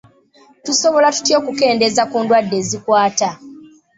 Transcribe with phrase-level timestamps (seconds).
[0.65, 3.29] Tusobola tutya okukendeeza ku ndwadde ezikwata?